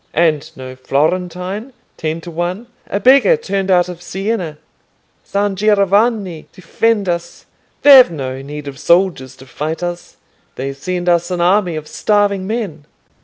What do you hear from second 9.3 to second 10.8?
to fight us. They